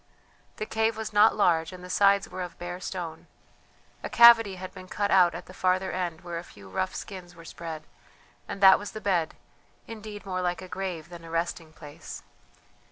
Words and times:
The 0.57 0.65
cave 0.65 0.97
was 0.97 1.13
not 1.13 1.35
large, 1.35 1.71
and 1.71 1.83
the 1.83 1.87
sides 1.91 2.27
were 2.27 2.41
of 2.41 2.57
bare 2.57 2.79
stone. 2.79 3.27
A 4.01 4.09
cavity 4.09 4.55
had 4.55 4.73
been 4.73 4.87
cut 4.87 5.11
out 5.11 5.35
at 5.35 5.45
the 5.45 5.53
farther 5.53 5.91
end 5.91 6.21
where 6.21 6.39
a 6.39 6.43
few 6.43 6.69
rough 6.69 6.95
skins 6.95 7.35
were 7.35 7.45
spread, 7.45 7.83
and 8.47 8.61
that 8.61 8.79
was 8.79 8.93
the 8.93 8.99
bed, 8.99 9.35
indeed 9.85 10.25
more 10.25 10.41
like 10.41 10.63
a 10.63 10.67
grave 10.67 11.09
than 11.09 11.23
a 11.23 11.29
resting 11.29 11.71
place. 11.71 12.23